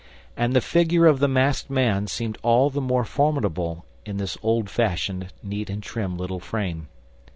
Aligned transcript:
And 0.35 0.55
the 0.55 0.61
figure 0.61 1.05
of 1.05 1.19
the 1.19 1.27
masked 1.27 1.69
man 1.69 2.07
seemed 2.07 2.39
all 2.41 2.71
the 2.71 2.81
more 2.81 3.03
formidable 3.05 3.85
in 4.03 4.17
this 4.17 4.35
old 4.41 4.67
fashioned, 4.67 5.31
neat 5.43 5.69
and 5.69 5.83
trim 5.83 6.17
little 6.17 6.39
frame. 6.39 6.87